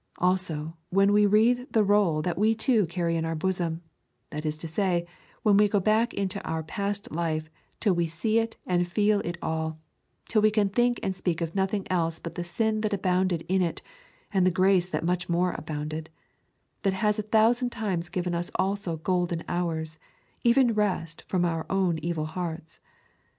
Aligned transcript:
Also, 0.17 0.75
when 0.89 1.13
we 1.13 1.27
read 1.27 1.71
the 1.73 1.83
roll 1.83 2.23
that 2.23 2.35
we 2.35 2.55
too 2.55 2.87
carry 2.87 3.15
in 3.15 3.23
our 3.23 3.35
bosom 3.35 3.83
that 4.31 4.47
is 4.47 4.57
to 4.57 4.67
say, 4.67 5.05
when 5.43 5.57
we 5.57 5.67
go 5.69 5.79
back 5.79 6.11
into 6.15 6.41
our 6.43 6.63
past 6.63 7.11
life 7.11 7.51
till 7.79 7.93
we 7.93 8.07
see 8.07 8.39
it 8.39 8.57
and 8.65 8.87
feel 8.87 9.19
it 9.23 9.37
all, 9.43 9.67
and 9.73 9.77
till 10.25 10.41
we 10.41 10.49
can 10.49 10.69
think 10.69 10.99
and 11.03 11.15
speak 11.15 11.39
of 11.39 11.53
nothing 11.53 11.85
else 11.91 12.17
but 12.17 12.33
the 12.33 12.43
sin 12.43 12.81
that 12.81 12.93
abounded 12.93 13.43
in 13.47 13.61
it 13.61 13.83
and 14.33 14.43
the 14.43 14.49
grace 14.49 14.87
that 14.87 15.05
much 15.05 15.29
more 15.29 15.53
abounded, 15.55 16.09
that 16.81 16.93
has 16.93 17.19
a 17.19 17.29
thousand 17.29 17.69
times 17.69 18.09
given 18.09 18.33
us 18.33 18.49
also 18.55 18.97
golden 18.97 19.43
hours, 19.47 19.99
even 20.43 20.73
rest 20.73 21.23
from 21.27 21.45
our 21.45 21.67
own 21.69 21.99
evil 21.99 22.25
hearts. 22.25 22.79